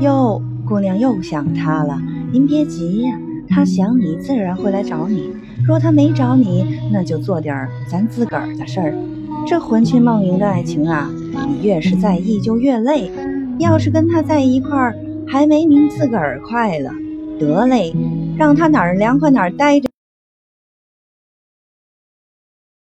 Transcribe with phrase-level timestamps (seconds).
[0.00, 1.98] 哟，姑娘又想他了，
[2.30, 5.30] 您别急呀，他想你自然会来找你。
[5.66, 8.94] 若他没找你，那就做点咱自个儿的事儿。
[9.46, 11.10] 这魂牵梦萦的爱情啊，
[11.48, 13.10] 你越是在意就越累。
[13.58, 14.94] 要是跟他在一块儿，
[15.26, 16.90] 还没您自个儿快乐。
[17.38, 17.94] 得嘞，
[18.36, 19.85] 让他哪儿凉快哪儿待着。